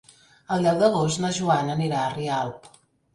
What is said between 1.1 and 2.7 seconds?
na Joana anirà a Rialp.